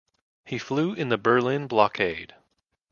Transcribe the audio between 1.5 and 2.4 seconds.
Blockade.